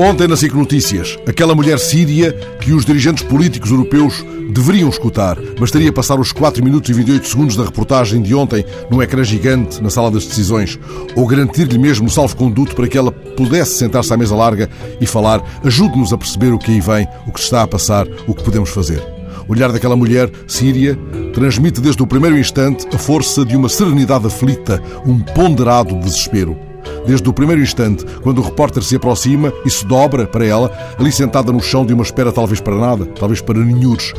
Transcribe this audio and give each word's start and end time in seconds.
Ontem 0.00 0.28
na 0.28 0.36
SIC 0.36 0.54
Notícias, 0.54 1.18
aquela 1.26 1.56
mulher 1.56 1.76
síria 1.80 2.32
que 2.60 2.72
os 2.72 2.84
dirigentes 2.84 3.24
políticos 3.24 3.72
europeus 3.72 4.24
deveriam 4.48 4.88
escutar. 4.88 5.36
Bastaria 5.58 5.92
passar 5.92 6.20
os 6.20 6.30
4 6.30 6.62
minutos 6.62 6.88
e 6.88 6.92
28 6.92 7.26
segundos 7.26 7.56
da 7.56 7.64
reportagem 7.64 8.22
de 8.22 8.32
ontem 8.32 8.64
num 8.88 9.02
ecrã 9.02 9.24
gigante 9.24 9.82
na 9.82 9.90
sala 9.90 10.08
das 10.08 10.24
decisões, 10.24 10.78
ou 11.16 11.26
garantir-lhe 11.26 11.76
mesmo 11.76 12.06
o 12.06 12.10
salvo-conduto 12.10 12.76
para 12.76 12.86
que 12.86 12.96
ela 12.96 13.10
pudesse 13.10 13.72
sentar-se 13.72 14.14
à 14.14 14.16
mesa 14.16 14.36
larga 14.36 14.70
e 15.00 15.06
falar. 15.06 15.42
Ajude-nos 15.64 16.12
a 16.12 16.16
perceber 16.16 16.52
o 16.52 16.60
que 16.60 16.70
aí 16.70 16.80
vem, 16.80 17.04
o 17.26 17.32
que 17.32 17.40
se 17.40 17.46
está 17.46 17.64
a 17.64 17.66
passar, 17.66 18.06
o 18.28 18.36
que 18.36 18.44
podemos 18.44 18.70
fazer. 18.70 19.02
O 19.48 19.52
olhar 19.52 19.72
daquela 19.72 19.96
mulher 19.96 20.30
síria 20.46 20.96
transmite 21.34 21.80
desde 21.80 22.00
o 22.00 22.06
primeiro 22.06 22.38
instante 22.38 22.86
a 22.94 22.98
força 22.98 23.44
de 23.44 23.56
uma 23.56 23.68
serenidade 23.68 24.28
aflita, 24.28 24.80
um 25.04 25.18
ponderado 25.18 25.96
desespero 25.96 26.67
desde 27.06 27.28
o 27.28 27.32
primeiro 27.32 27.62
instante, 27.62 28.04
quando 28.22 28.38
o 28.38 28.42
repórter 28.42 28.82
se 28.82 28.96
aproxima 28.96 29.52
e 29.64 29.70
se 29.70 29.84
dobra 29.84 30.26
para 30.26 30.44
ela, 30.44 30.70
ali 30.98 31.10
sentada 31.12 31.52
no 31.52 31.60
chão 31.60 31.84
de 31.84 31.92
uma 31.92 32.02
espera 32.02 32.32
talvez 32.32 32.60
para 32.60 32.76
nada, 32.76 33.06
talvez 33.06 33.40
para 33.40 33.58
ninhures. 33.58 34.12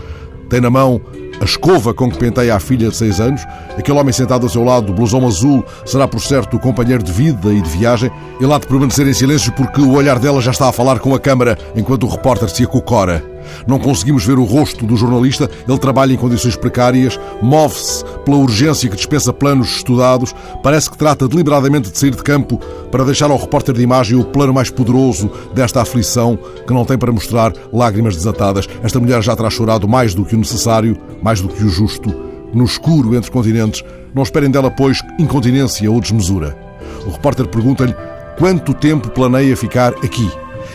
Tem 0.49 0.59
na 0.59 0.69
mão 0.69 0.99
a 1.39 1.45
escova 1.45 1.93
com 1.93 2.09
que 2.09 2.17
penteia 2.17 2.55
a 2.55 2.59
filha 2.59 2.89
de 2.89 2.95
seis 2.95 3.19
anos. 3.19 3.41
Aquele 3.77 3.97
homem 3.97 4.11
sentado 4.11 4.43
ao 4.43 4.49
seu 4.49 4.63
lado, 4.63 4.91
blusão 4.91 5.25
azul, 5.25 5.63
será 5.85 6.07
por 6.07 6.19
certo 6.19 6.57
o 6.57 6.59
companheiro 6.59 7.03
de 7.03 7.11
vida 7.11 7.53
e 7.53 7.61
de 7.61 7.69
viagem. 7.69 8.11
Ele 8.41 8.51
há 8.51 8.57
de 8.57 8.67
permanecer 8.67 9.07
em 9.07 9.13
silêncio 9.13 9.53
porque 9.53 9.79
o 9.79 9.93
olhar 9.93 10.20
dela 10.20 10.41
já 10.41 10.51
está 10.51 10.67
a 10.67 10.73
falar 10.73 10.99
com 10.99 11.13
a 11.13 11.20
câmara 11.20 11.57
enquanto 11.75 12.05
o 12.05 12.09
repórter 12.09 12.49
se 12.49 12.63
acocora. 12.63 13.38
Não 13.67 13.80
conseguimos 13.80 14.26
ver 14.26 14.38
o 14.38 14.44
rosto 14.44 14.85
do 14.85 14.95
jornalista, 14.95 15.49
ele 15.67 15.77
trabalha 15.77 16.13
em 16.13 16.17
condições 16.17 16.55
precárias, 16.55 17.20
move-se 17.41 18.03
pela 18.26 18.38
urgência 18.38 18.90
que 18.90 18.95
dispensa 18.95 19.34
planos 19.34 19.77
estudados, 19.77 20.34
parece 20.63 20.90
que 20.90 20.98
trata 20.98 21.27
deliberadamente 21.27 21.91
de 21.91 21.98
sair 21.98 22.12
de 22.12 22.23
campo 22.23 22.59
para 22.91 23.04
deixar 23.04 23.29
ao 23.29 23.38
repórter 23.38 23.76
de 23.76 23.82
imagem 23.82 24.18
o 24.18 24.23
plano 24.23 24.54
mais 24.54 24.70
poderoso 24.70 25.32
desta 25.54 25.82
aflição 25.82 26.38
que 26.65 26.73
não 26.73 26.85
tem 26.85 26.98
para 26.98 27.12
mostrar 27.12 27.54
lágrimas 27.71 28.15
desatadas. 28.15 28.68
Esta 28.84 28.99
mulher 28.99 29.21
já 29.21 29.35
terá 29.35 29.49
chorado 29.49 29.88
mais 29.88 30.13
do 30.13 30.26
que 30.26 30.35
o 30.35 30.40
necessário, 30.40 30.98
mais 31.21 31.41
do 31.41 31.49
que 31.49 31.63
o 31.63 31.70
justo, 31.70 32.13
no 32.54 32.66
escuro 32.66 33.16
entre 33.16 33.32
continentes. 33.32 33.84
Não 34.13 34.23
esperem 34.23 34.49
dela, 34.49 34.71
pois, 34.71 35.01
incontinência 35.20 35.90
ou 35.91 35.99
desmesura. 35.99 36.57
O 37.05 37.12
repórter 37.12 37.48
pergunta-lhe 37.48 37.95
quanto 38.38 38.73
tempo 38.73 39.10
planeia 39.10 39.55
ficar 39.55 39.93
aqui. 40.04 40.29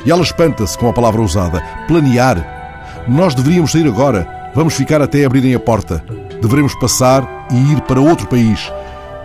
E 0.05 0.11
ela 0.11 0.23
espanta-se 0.23 0.79
com 0.79 0.89
a 0.89 0.93
palavra 0.93 1.23
usada: 1.23 1.63
planear. 1.89 2.54
Nós 3.07 3.35
deveríamos 3.35 3.73
sair 3.73 3.87
agora. 3.87 4.27
Vamos 4.55 4.75
ficar 4.75 5.03
até 5.03 5.25
abrirem 5.25 5.55
a 5.55 5.61
porta. 5.61 6.03
Devemos 6.41 6.75
passar 6.77 7.47
e 7.51 7.73
ir 7.73 7.81
para 7.83 8.01
outro 8.01 8.27
país. 8.27 8.73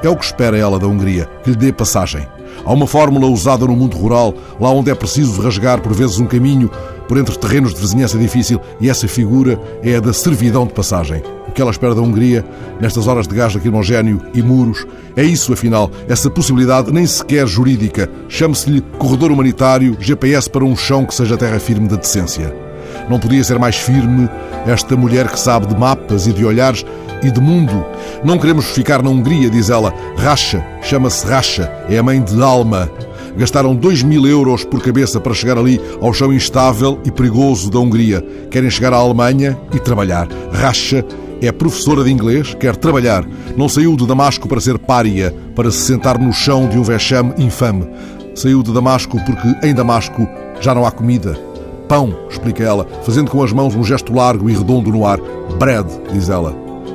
É 0.04 0.10
o 0.10 0.16
que 0.18 0.26
espera 0.26 0.58
ela 0.58 0.78
da 0.78 0.88
Hungria, 0.88 1.30
que 1.44 1.52
lhe 1.52 1.56
dê 1.56 1.72
passagem. 1.72 2.28
Há 2.66 2.74
uma 2.74 2.88
fórmula 2.88 3.28
usada 3.28 3.66
no 3.66 3.76
mundo 3.76 3.96
rural, 3.96 4.34
lá 4.60 4.70
onde 4.70 4.92
é 4.92 4.96
preciso 4.96 5.42
rasgar 5.42 5.82
por 5.82 5.94
vezes 5.94 6.20
um 6.20 6.26
caminho 6.26 6.70
por 7.08 7.18
entre 7.18 7.38
terrenos 7.38 7.74
de 7.74 7.80
vizinhança 7.80 8.18
difícil, 8.18 8.60
e 8.82 8.90
essa 8.90 9.08
figura 9.08 9.60
é 9.82 9.96
a 9.96 10.00
da 10.00 10.14
servidão 10.14 10.68
de 10.68 10.74
passagem. 10.74 11.24
O 11.48 11.52
que 11.52 11.62
ela 11.62 11.72
espera 11.72 11.96
da 11.96 12.02
Hungria, 12.02 12.46
nestas 12.80 13.08
horas 13.08 13.28
de 13.28 13.36
gás 13.36 13.56
lacrimogéneo 13.56 14.22
e 14.34 14.42
muros, 14.42 14.86
é 15.16 15.24
isso, 15.24 15.54
afinal, 15.54 15.90
essa 16.08 16.30
possibilidade 16.30 16.92
nem 16.92 17.08
sequer 17.08 17.48
jurídica. 17.48 18.10
Chame-se-lhe 18.28 18.82
corredor 19.00 19.32
humanitário, 19.32 19.98
GPS 20.00 20.50
para 20.50 20.66
um 20.66 20.76
chão 20.76 21.06
que 21.06 21.16
seja 21.16 21.38
terra 21.38 21.60
firme 21.60 21.88
da 21.88 21.96
decência. 21.96 22.69
Não 23.10 23.20
podia 23.20 23.44
ser 23.44 23.58
mais 23.58 23.76
firme 23.76 24.30
esta 24.68 24.96
mulher 24.96 25.28
que 25.30 25.40
sabe 25.40 25.68
de 25.68 25.76
mapas 25.76 26.28
e 26.28 26.34
de 26.34 26.46
olhares 26.46 26.86
e 27.24 27.32
de 27.32 27.42
mundo. 27.42 27.86
Não 28.24 28.38
queremos 28.38 28.66
ficar 28.66 29.02
na 29.02 29.10
Hungria, 29.10 29.50
diz 29.50 29.70
ela. 29.70 29.94
Racha, 30.18 30.66
chama-se 30.82 31.26
Racha, 31.26 31.72
é 31.90 31.98
a 31.98 32.04
mãe 32.04 32.22
de 32.22 32.42
Alma. 32.42 32.90
Gastaram 33.38 33.76
2 33.76 34.04
mil 34.04 34.26
euros 34.28 34.64
por 34.64 34.82
cabeça 34.82 35.20
para 35.20 35.34
chegar 35.34 35.58
ali 35.58 35.80
ao 36.02 36.14
chão 36.14 36.34
instável 36.34 37.00
e 37.06 37.11
perigoso 37.11 37.70
da 37.70 37.80
Hungria. 37.80 38.26
Querem 38.50 38.70
chegar 38.70 38.94
à 38.94 38.98
Alemanha 38.98 39.58
e 39.73 39.80
trabalhar. 39.80 40.28
Racha 40.52 41.06
é 41.42 41.52
professora 41.52 42.04
de 42.04 42.12
inglês, 42.12 42.54
quer 42.54 42.76
trabalhar. 42.76 43.26
Não 43.56 43.70
saiu 43.70 43.95
de 43.95 44.06
Damasco 44.06 44.48
para 44.48 44.60
ser 44.60 44.78
pária, 44.78 45.33
para 45.56 45.72
se 45.72 45.80
sentar 45.80 46.20
no 46.20 46.33
chão 46.33 46.67
de 46.67 46.78
um 46.78 46.83
vexame 46.83 47.33
infame. 47.38 47.88
Saiu 48.36 48.62
de 48.62 48.73
Damasco 48.73 49.17
porque 49.26 49.67
em 49.67 49.73
Damasco 49.73 50.28
já 50.60 50.76
não 50.76 50.86
há 50.86 50.92
comida. 50.92 51.48
Pão, 51.89 52.14
explica 52.30 52.64
ela, 52.64 52.86
fazendo 53.02 53.32
com 53.32 53.42
as 53.42 53.52
mãos 53.52 53.73
um 53.73 53.83
gesto 53.83 54.14
largo 54.14 54.48
e 54.48 54.54
redondo 54.54 54.92
no 54.92 55.08
ar. 55.08 55.20
Bread, 55.58 55.88
diz 56.14 56.30
ela. 56.30 56.54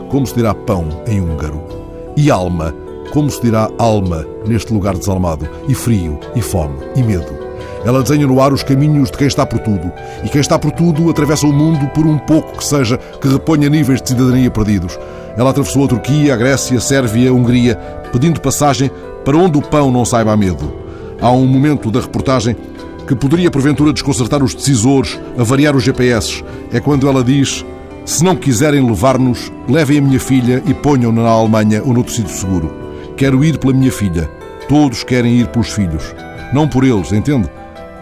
Como 0.08 0.24
se 0.24 0.36
dirá 0.36 0.54
pão 0.54 0.86
em 1.08 1.20
húngaro? 1.20 1.60
E 2.16 2.30
alma, 2.30 2.72
como 3.12 3.28
se 3.28 3.42
dirá 3.42 3.68
alma 3.76 4.24
neste 4.46 4.72
lugar 4.72 4.96
desalmado? 4.96 5.48
E 5.68 5.74
frio, 5.74 6.16
e 6.36 6.40
fome, 6.40 6.76
e 6.94 7.02
medo. 7.02 7.26
Ela 7.84 8.04
desenha 8.04 8.24
no 8.24 8.40
ar 8.40 8.52
os 8.52 8.62
caminhos 8.62 9.10
de 9.10 9.18
quem 9.18 9.26
está 9.26 9.44
por 9.44 9.58
tudo. 9.58 9.90
E 10.22 10.28
quem 10.28 10.40
está 10.40 10.60
por 10.60 10.70
tudo 10.70 11.10
atravessa 11.10 11.44
o 11.44 11.52
mundo 11.52 11.88
por 11.88 12.06
um 12.06 12.16
pouco 12.16 12.56
que 12.56 12.64
seja 12.64 12.96
que 12.96 13.26
reponha 13.26 13.68
níveis 13.68 14.00
de 14.00 14.10
cidadania 14.10 14.48
perdidos. 14.48 14.96
Ela 15.36 15.50
atravessou 15.50 15.86
a 15.86 15.88
Turquia, 15.88 16.34
a 16.34 16.36
Grécia, 16.36 16.78
a 16.78 16.80
Sérvia, 16.80 17.30
a 17.30 17.32
Hungria, 17.32 17.74
pedindo 18.12 18.40
passagem 18.40 18.92
para 19.24 19.36
onde 19.36 19.58
o 19.58 19.62
pão 19.62 19.90
não 19.90 20.04
saiba 20.04 20.30
a 20.30 20.36
medo. 20.36 20.72
Há 21.20 21.32
um 21.32 21.46
momento 21.46 21.90
da 21.90 22.00
reportagem 22.00 22.56
que 23.06 23.14
poderia 23.14 23.50
porventura 23.50 23.92
desconcertar 23.92 24.42
os 24.42 24.54
decisores, 24.54 25.18
a 25.38 25.42
variar 25.42 25.76
os 25.76 25.82
GPS. 25.82 26.42
É 26.72 26.80
quando 26.80 27.08
ela 27.08 27.22
diz: 27.22 27.64
Se 28.04 28.24
não 28.24 28.36
quiserem 28.36 28.84
levar-nos, 28.84 29.52
levem 29.68 29.98
a 29.98 30.02
minha 30.02 30.20
filha 30.20 30.62
e 30.66 30.74
ponham-na 30.74 31.22
na 31.22 31.28
Alemanha 31.28 31.82
ou 31.82 31.92
noutro 31.92 32.12
sítio 32.12 32.34
seguro. 32.34 32.74
Quero 33.16 33.44
ir 33.44 33.58
pela 33.58 33.72
minha 33.72 33.92
filha. 33.92 34.28
Todos 34.68 35.04
querem 35.04 35.38
ir 35.38 35.48
pelos 35.48 35.70
filhos. 35.70 36.14
Não 36.52 36.66
por 36.66 36.84
eles, 36.84 37.12
entende? 37.12 37.48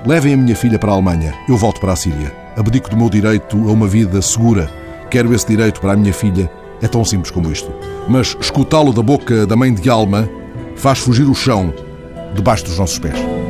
Levem 0.06 0.34
a 0.34 0.36
minha 0.36 0.56
filha 0.56 0.78
para 0.78 0.90
a 0.90 0.94
Alemanha. 0.94 1.34
Eu 1.48 1.56
volto 1.56 1.80
para 1.80 1.92
a 1.92 1.96
Síria. 1.96 2.34
Abdico 2.56 2.90
do 2.90 2.96
meu 2.96 3.08
direito 3.08 3.56
a 3.56 3.72
uma 3.72 3.86
vida 3.86 4.20
segura. 4.22 4.70
Quero 5.10 5.34
esse 5.34 5.46
direito 5.46 5.80
para 5.80 5.92
a 5.92 5.96
minha 5.96 6.12
filha. 6.12 6.50
É 6.80 6.88
tão 6.88 7.04
simples 7.04 7.30
como 7.30 7.50
isto. 7.50 7.70
Mas 8.08 8.36
escutá-lo 8.40 8.92
da 8.92 9.02
boca 9.02 9.46
da 9.46 9.56
mãe 9.56 9.72
de 9.72 9.88
Alma 9.88 10.28
faz 10.76 10.98
fugir 10.98 11.28
o 11.28 11.34
chão 11.34 11.72
debaixo 12.34 12.64
dos 12.64 12.78
nossos 12.78 12.98
pés. 12.98 13.41